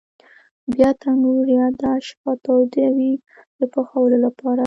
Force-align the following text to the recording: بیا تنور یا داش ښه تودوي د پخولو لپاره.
بیا 0.73 0.89
تنور 1.01 1.45
یا 1.59 1.67
داش 1.81 2.05
ښه 2.19 2.31
تودوي 2.45 3.13
د 3.57 3.59
پخولو 3.73 4.17
لپاره. 4.25 4.59